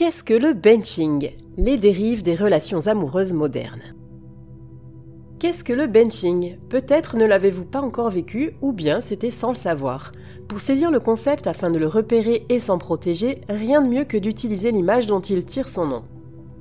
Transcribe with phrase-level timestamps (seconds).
[0.00, 1.30] Qu'est-ce que le benching?
[1.58, 3.94] Les dérives des relations amoureuses modernes.
[5.38, 6.56] Qu'est-ce que le benching?
[6.70, 10.12] Peut-être ne l'avez-vous pas encore vécu, ou bien c'était sans le savoir.
[10.48, 14.16] Pour saisir le concept afin de le repérer et s'en protéger, rien de mieux que
[14.16, 16.02] d'utiliser l'image dont il tire son nom.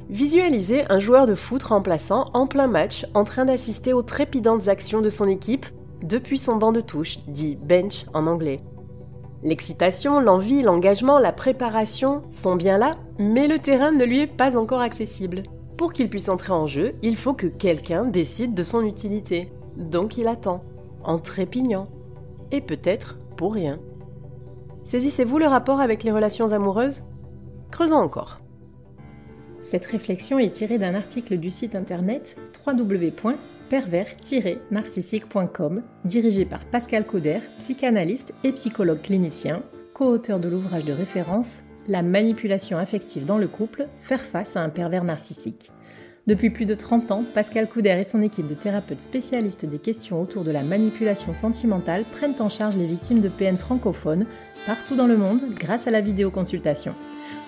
[0.10, 5.00] Visualisez un joueur de foot remplaçant en plein match en train d'assister aux trépidantes actions
[5.00, 5.66] de son équipe
[6.04, 8.60] depuis son banc de touche, dit bench en anglais.
[9.44, 14.58] L'excitation, l'envie, l'engagement, la préparation sont bien là, mais le terrain ne lui est pas
[14.58, 15.44] encore accessible.
[15.78, 19.48] Pour qu'il puisse entrer en jeu, il faut que quelqu'un décide de son utilité.
[19.76, 20.64] Donc il attend,
[21.04, 21.86] en trépignant.
[22.52, 23.80] Et peut-être pour rien.
[24.86, 27.04] Saisissez-vous le rapport avec les relations amoureuses?
[27.70, 28.40] Creusons encore.
[29.60, 33.12] Cette réflexion est tirée d'un article du site internet www
[33.70, 39.62] pervers-narcissique.com, dirigé par Pascal Cauder, psychanalyste et psychologue clinicien,
[39.94, 44.70] co-auteur de l'ouvrage de référence La manipulation affective dans le couple, faire face à un
[44.70, 45.72] pervers narcissique.
[46.28, 50.22] Depuis plus de 30 ans, Pascal Couder et son équipe de thérapeutes spécialistes des questions
[50.22, 54.28] autour de la manipulation sentimentale prennent en charge les victimes de PN francophones
[54.68, 56.94] partout dans le monde grâce à la vidéoconsultation.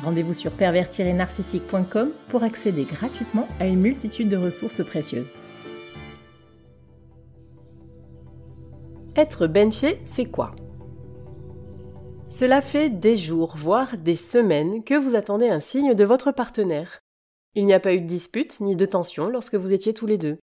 [0.04, 5.30] Rendez-vous sur pervers-narcissique.com pour accéder gratuitement à une multitude de ressources précieuses.
[9.16, 10.56] Être benché, c'est quoi?
[12.42, 17.02] Cela fait des jours, voire des semaines que vous attendez un signe de votre partenaire.
[17.54, 20.18] Il n'y a pas eu de dispute ni de tension lorsque vous étiez tous les
[20.18, 20.40] deux.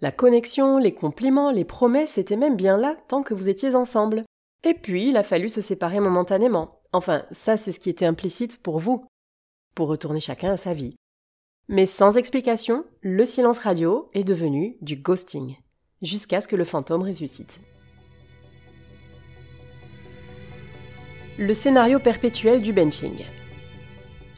[0.00, 4.22] La connexion, les compliments, les promesses étaient même bien là tant que vous étiez ensemble.
[4.62, 6.80] Et puis, il a fallu se séparer momentanément.
[6.92, 9.04] Enfin, ça c'est ce qui était implicite pour vous.
[9.74, 10.94] Pour retourner chacun à sa vie.
[11.66, 15.56] Mais sans explication, le silence radio est devenu du ghosting.
[16.02, 17.58] Jusqu'à ce que le fantôme ressuscite.
[21.38, 23.24] Le scénario perpétuel du benching.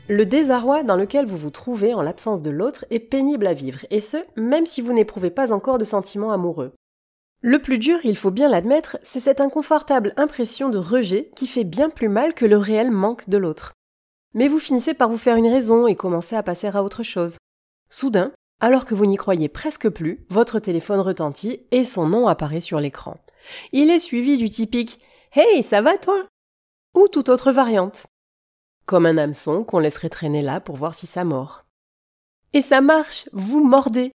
[0.09, 3.81] Le désarroi dans lequel vous vous trouvez en l'absence de l'autre est pénible à vivre,
[3.91, 6.73] et ce, même si vous n'éprouvez pas encore de sentiments amoureux.
[7.41, 11.65] Le plus dur, il faut bien l'admettre, c'est cette inconfortable impression de rejet qui fait
[11.65, 13.73] bien plus mal que le réel manque de l'autre.
[14.33, 17.39] Mais vous finissez par vous faire une raison et commencez à passer à autre chose.
[17.91, 18.31] Soudain,
[18.61, 22.79] alors que vous n'y croyez presque plus, votre téléphone retentit et son nom apparaît sur
[22.79, 23.17] l'écran.
[23.73, 25.01] Il est suivi du typique
[25.33, 26.25] Hey, ça va toi?
[26.95, 28.07] Ou toute autre variante.
[28.87, 31.65] Comme un hameçon qu'on laisserait traîner là pour voir si ça mord.
[32.53, 34.13] Et ça marche, vous mordez.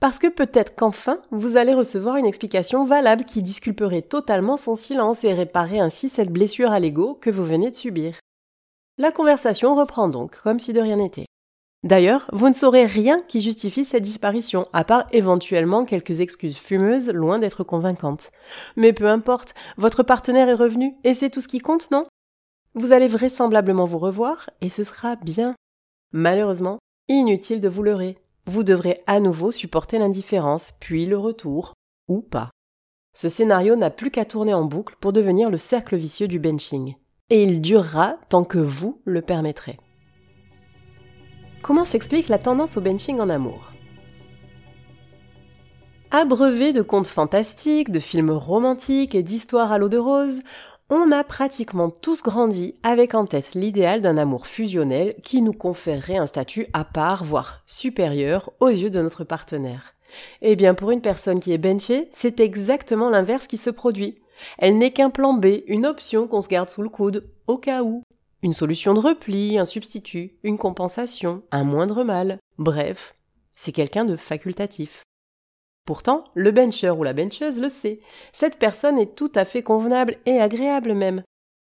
[0.00, 5.24] Parce que peut-être qu'enfin, vous allez recevoir une explication valable qui disculperait totalement son silence
[5.24, 8.14] et réparer ainsi cette blessure à l'ego que vous venez de subir.
[8.98, 11.26] La conversation reprend donc, comme si de rien n'était.
[11.82, 17.10] D'ailleurs, vous ne saurez rien qui justifie cette disparition, à part éventuellement quelques excuses fumeuses
[17.10, 18.30] loin d'être convaincantes.
[18.74, 22.04] Mais peu importe, votre partenaire est revenu, et c'est tout ce qui compte, non?
[22.76, 25.54] Vous allez vraisemblablement vous revoir et ce sera bien.
[26.12, 26.78] Malheureusement,
[27.08, 28.16] inutile de vous leurrer.
[28.46, 31.72] Vous devrez à nouveau supporter l'indifférence, puis le retour,
[32.06, 32.50] ou pas.
[33.14, 36.94] Ce scénario n'a plus qu'à tourner en boucle pour devenir le cercle vicieux du benching.
[37.30, 39.78] Et il durera tant que vous le permettrez.
[41.62, 43.72] Comment s'explique la tendance au benching en amour?
[46.10, 50.40] Abreuvé de contes fantastiques, de films romantiques et d'histoires à l'eau de rose,
[50.88, 56.16] on a pratiquement tous grandi avec en tête l'idéal d'un amour fusionnel qui nous conférerait
[56.16, 59.94] un statut à part, voire supérieur aux yeux de notre partenaire.
[60.42, 64.18] Eh bien, pour une personne qui est benchée, c'est exactement l'inverse qui se produit.
[64.58, 67.82] Elle n'est qu'un plan B, une option qu'on se garde sous le coude, au cas
[67.82, 68.02] où.
[68.42, 72.38] Une solution de repli, un substitut, une compensation, un moindre mal.
[72.58, 73.14] Bref,
[73.52, 75.02] c'est quelqu'un de facultatif.
[75.86, 78.00] Pourtant, le bencher ou la bencheuse le sait.
[78.32, 81.22] Cette personne est tout à fait convenable et agréable même.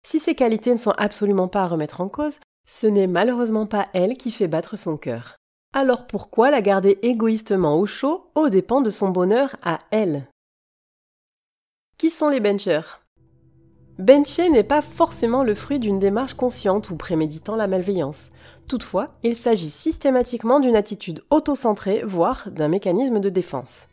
[0.02, 3.88] Si ses qualités ne sont absolument pas à remettre en cause, ce n'est malheureusement pas
[3.92, 5.36] elle qui fait battre son cœur.
[5.74, 10.26] Alors pourquoi la garder égoïstement au chaud aux dépens de son bonheur à elle?
[11.98, 13.02] Qui sont les benchers?
[13.98, 18.30] Bencher n'est pas forcément le fruit d'une démarche consciente ou préméditant la malveillance.
[18.68, 23.88] Toutefois, il s'agit systématiquement d'une attitude autocentrée, voire d'un mécanisme de défense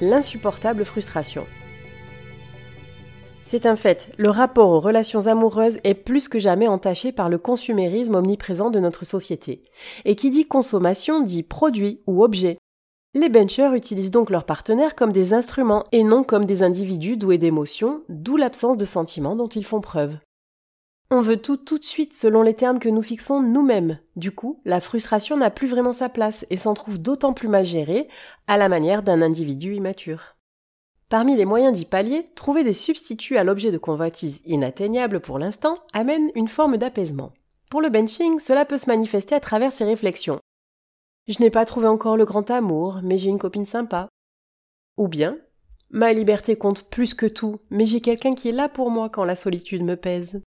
[0.00, 1.46] l'insupportable frustration.
[3.42, 7.38] C'est un fait, le rapport aux relations amoureuses est plus que jamais entaché par le
[7.38, 9.62] consumérisme omniprésent de notre société.
[10.04, 12.58] Et qui dit consommation dit produit ou objet.
[13.14, 17.38] Les benchers utilisent donc leurs partenaires comme des instruments et non comme des individus doués
[17.38, 20.18] d'émotions, d'où l'absence de sentiments dont ils font preuve.
[21.10, 23.98] On veut tout tout de suite selon les termes que nous fixons nous-mêmes.
[24.16, 27.64] Du coup, la frustration n'a plus vraiment sa place et s'en trouve d'autant plus mal
[27.64, 28.08] gérée
[28.46, 30.36] à la manière d'un individu immature.
[31.08, 35.76] Parmi les moyens d'y pallier, trouver des substituts à l'objet de convoitise inatteignable pour l'instant
[35.94, 37.32] amène une forme d'apaisement.
[37.70, 40.40] Pour le benching, cela peut se manifester à travers ces réflexions.
[41.26, 44.08] Je n'ai pas trouvé encore le grand amour, mais j'ai une copine sympa.
[44.98, 45.38] Ou bien,
[45.88, 49.24] ma liberté compte plus que tout, mais j'ai quelqu'un qui est là pour moi quand
[49.24, 50.42] la solitude me pèse.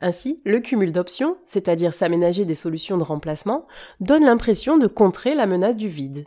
[0.00, 3.66] Ainsi, le cumul d'options, c'est-à-dire s'aménager des solutions de remplacement,
[4.00, 6.24] donne l'impression de contrer la menace du vide.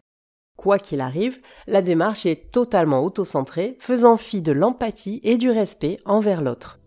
[0.58, 5.98] Quoi qu'il arrive, la démarche est totalement autocentrée, faisant fi de l'empathie et du respect
[6.06, 6.80] envers l'autre.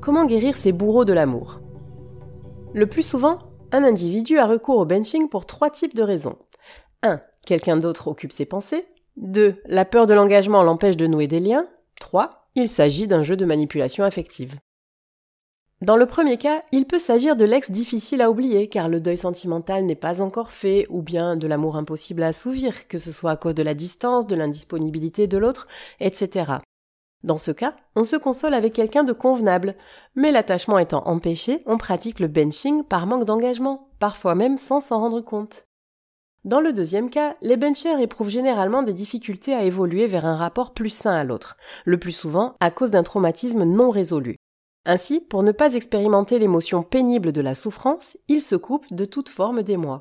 [0.00, 1.60] Comment guérir ces bourreaux de l'amour?
[2.74, 3.38] Le plus souvent,
[3.72, 6.36] un individu a recours au benching pour trois types de raisons.
[7.02, 7.20] 1.
[7.46, 8.86] Quelqu'un d'autre occupe ses pensées.
[9.16, 9.56] 2.
[9.66, 11.66] La peur de l'engagement l'empêche de nouer des liens.
[11.98, 12.30] 3.
[12.54, 14.56] Il s'agit d'un jeu de manipulation affective.
[15.80, 19.16] Dans le premier cas, il peut s'agir de l'ex difficile à oublier car le deuil
[19.16, 23.30] sentimental n'est pas encore fait ou bien de l'amour impossible à assouvir, que ce soit
[23.30, 25.68] à cause de la distance, de l'indisponibilité de l'autre,
[26.00, 26.54] etc.
[27.22, 29.76] Dans ce cas, on se console avec quelqu'un de convenable,
[30.16, 34.98] mais l'attachement étant empêché, on pratique le benching par manque d'engagement, parfois même sans s'en
[34.98, 35.67] rendre compte.
[36.44, 40.72] Dans le deuxième cas, les benchers éprouvent généralement des difficultés à évoluer vers un rapport
[40.72, 44.36] plus sain à l'autre, le plus souvent à cause d'un traumatisme non résolu.
[44.86, 49.28] Ainsi, pour ne pas expérimenter l'émotion pénible de la souffrance, il se coupe de toute
[49.28, 50.00] forme d'émoi.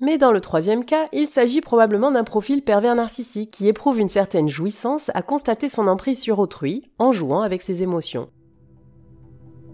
[0.00, 4.08] Mais dans le troisième cas, il s'agit probablement d'un profil pervers narcissique qui éprouve une
[4.08, 8.28] certaine jouissance à constater son emprise sur autrui en jouant avec ses émotions.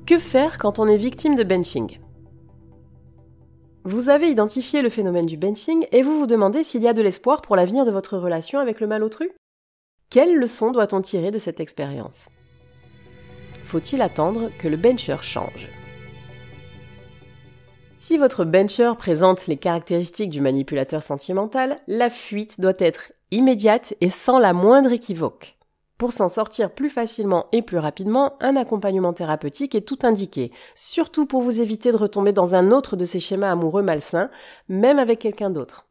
[0.06, 1.98] Que faire quand on est victime de benching?
[3.86, 7.02] Vous avez identifié le phénomène du benching et vous vous demandez s'il y a de
[7.02, 9.30] l'espoir pour l'avenir de votre relation avec le malotru
[10.08, 12.30] Quelle leçon doit-on tirer de cette expérience?
[13.66, 15.68] Faut-il attendre que le bencher change?
[18.00, 24.08] Si votre bencher présente les caractéristiques du manipulateur sentimental, la fuite doit être immédiate et
[24.08, 25.53] sans la moindre équivoque.
[25.98, 31.24] Pour s'en sortir plus facilement et plus rapidement, un accompagnement thérapeutique est tout indiqué, surtout
[31.24, 34.30] pour vous éviter de retomber dans un autre de ces schémas amoureux malsains,
[34.68, 35.86] même avec quelqu'un d'autre.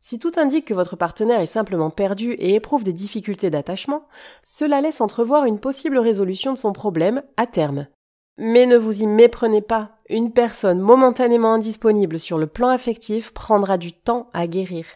[0.00, 4.06] Si tout indique que votre partenaire est simplement perdu et éprouve des difficultés d'attachement,
[4.44, 7.88] cela laisse entrevoir une possible résolution de son problème à terme.
[8.36, 13.76] Mais ne vous y méprenez pas, une personne momentanément indisponible sur le plan affectif prendra
[13.76, 14.86] du temps à guérir.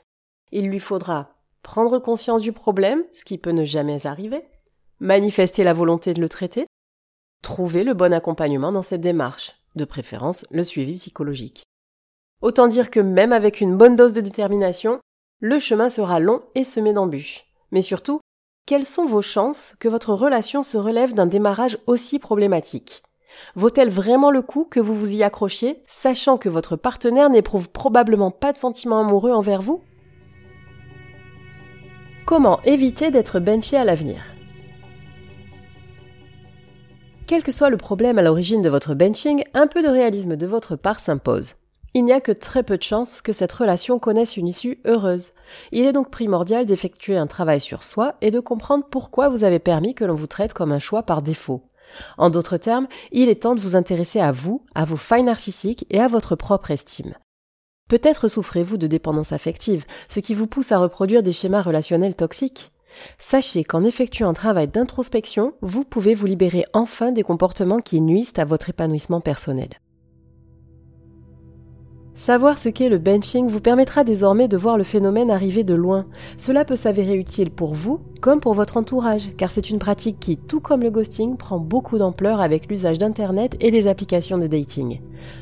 [0.52, 1.31] Il lui faudra
[1.62, 4.44] prendre conscience du problème, ce qui peut ne jamais arriver,
[5.00, 6.66] manifester la volonté de le traiter,
[7.42, 11.62] trouver le bon accompagnement dans cette démarche, de préférence le suivi psychologique.
[12.40, 15.00] Autant dire que même avec une bonne dose de détermination,
[15.40, 17.46] le chemin sera long et semé d'embûches.
[17.70, 18.20] Mais surtout,
[18.66, 23.02] quelles sont vos chances que votre relation se relève d'un démarrage aussi problématique?
[23.54, 28.30] Vaut-elle vraiment le coup que vous vous y accrochiez, sachant que votre partenaire n'éprouve probablement
[28.30, 29.82] pas de sentiments amoureux envers vous?
[32.24, 34.22] Comment éviter d'être benché à l'avenir
[37.26, 40.46] Quel que soit le problème à l'origine de votre benching, un peu de réalisme de
[40.46, 41.56] votre part s'impose.
[41.94, 45.32] Il n'y a que très peu de chances que cette relation connaisse une issue heureuse.
[45.72, 49.58] Il est donc primordial d'effectuer un travail sur soi et de comprendre pourquoi vous avez
[49.58, 51.64] permis que l'on vous traite comme un choix par défaut.
[52.18, 55.86] En d'autres termes, il est temps de vous intéresser à vous, à vos failles narcissiques
[55.90, 57.14] et à votre propre estime.
[57.92, 62.72] Peut-être souffrez-vous de dépendance affective, ce qui vous pousse à reproduire des schémas relationnels toxiques.
[63.18, 68.32] Sachez qu'en effectuant un travail d'introspection, vous pouvez vous libérer enfin des comportements qui nuisent
[68.38, 69.68] à votre épanouissement personnel.
[72.14, 76.04] Savoir ce qu'est le benching vous permettra désormais de voir le phénomène arriver de loin.
[76.36, 80.36] Cela peut s'avérer utile pour vous comme pour votre entourage, car c'est une pratique qui,
[80.36, 85.00] tout comme le ghosting, prend beaucoup d'ampleur avec l'usage d'Internet et des applications de dating.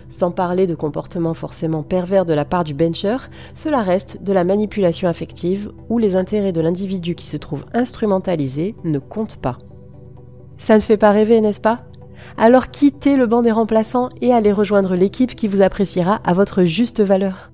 [0.09, 3.19] Sans parler de comportements forcément pervers de la part du bencher,
[3.55, 8.75] cela reste de la manipulation affective où les intérêts de l'individu qui se trouve instrumentalisé
[8.85, 9.59] ne comptent pas.
[10.57, 11.90] Ça ne fait pas rêver, n'est-ce pas?
[12.37, 16.65] Alors quittez le banc des remplaçants et allez rejoindre l'équipe qui vous appréciera à votre
[16.65, 17.51] juste valeur.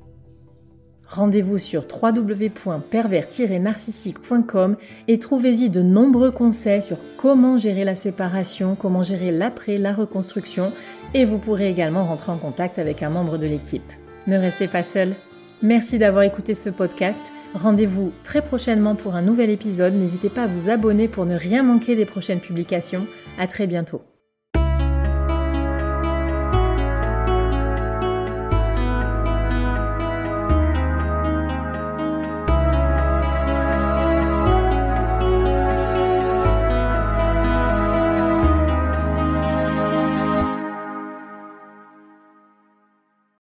[1.09, 9.31] Rendez-vous sur www.pervers-narcissique.com et trouvez-y de nombreux conseils sur comment gérer la séparation, comment gérer
[9.31, 10.73] l'après, la reconstruction
[11.15, 13.93] et vous pourrez également rentrer en contact avec un membre de l'équipe.
[14.27, 15.15] Ne restez pas seul.
[15.63, 17.21] Merci d'avoir écouté ce podcast.
[17.55, 19.95] Rendez-vous très prochainement pour un nouvel épisode.
[19.95, 23.07] N'hésitez pas à vous abonner pour ne rien manquer des prochaines publications.
[23.39, 24.03] À très bientôt.